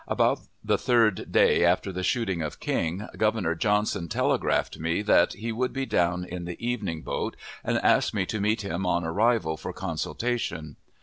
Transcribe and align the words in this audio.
About 0.07 0.39
the 0.63 0.79
third 0.79 1.31
day 1.31 1.63
after 1.63 1.91
the 1.91 2.01
shooting 2.01 2.41
of 2.41 2.59
King, 2.59 3.07
Governor 3.17 3.53
Johnson 3.53 4.09
telegraphed 4.09 4.79
me 4.79 5.03
that 5.03 5.33
he 5.33 5.51
would 5.51 5.73
be 5.73 5.85
down 5.85 6.25
in 6.25 6.45
the 6.45 6.57
evening 6.59 7.03
boat, 7.03 7.35
and 7.63 7.77
asked 7.83 8.11
me 8.11 8.25
to 8.25 8.41
meet 8.41 8.63
him 8.63 8.83
on 8.87 9.03
arrival 9.03 9.57
for 9.57 9.73
consultation. 9.73 10.75